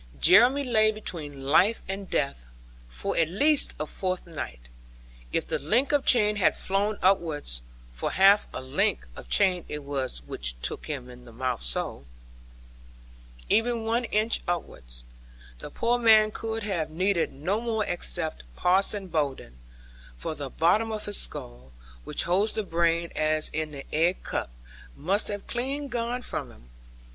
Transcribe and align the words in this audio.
Jeremy 0.19 0.63
lay 0.63 0.89
between 0.91 1.43
life 1.43 1.83
and 1.87 2.09
death, 2.09 2.47
for 2.89 3.15
at 3.15 3.27
least 3.29 3.75
a 3.79 3.85
fortnight. 3.85 4.61
If 5.31 5.45
the 5.45 5.59
link 5.59 5.91
of 5.91 6.07
chain 6.07 6.37
had 6.37 6.55
flown 6.55 6.97
upwards 7.03 7.61
(for 7.93 8.09
half 8.09 8.47
a 8.51 8.61
link 8.63 9.05
of 9.15 9.29
chain 9.29 9.63
it 9.69 9.83
was 9.83 10.23
which 10.23 10.59
took 10.63 10.87
him 10.87 11.07
in 11.07 11.25
the 11.25 11.31
mouth 11.31 11.61
so), 11.61 12.05
even 13.47 13.83
one 13.83 14.05
inch 14.05 14.41
upwards, 14.47 15.03
the 15.59 15.69
poor 15.69 15.99
man 15.99 16.31
could 16.31 16.63
have 16.63 16.89
needed 16.89 17.31
no 17.31 17.59
one 17.59 17.87
except 17.87 18.41
Parson 18.55 19.05
Bowden; 19.05 19.57
for 20.17 20.33
the 20.33 20.49
bottom 20.49 20.91
of 20.91 21.05
his 21.05 21.21
skull, 21.21 21.73
which 22.05 22.23
holds 22.23 22.53
the 22.53 22.63
brain 22.63 23.11
as 23.15 23.49
in 23.49 23.69
the 23.71 23.85
egg 23.93 24.23
cup, 24.23 24.49
must 24.95 25.27
have 25.27 25.45
clean 25.45 25.89
gone 25.89 26.23
from 26.23 26.49
him. 26.51 26.71